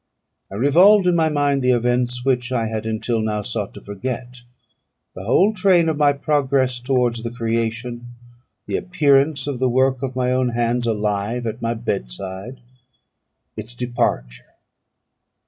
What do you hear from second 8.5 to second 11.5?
the appearance of the work of my own hands alive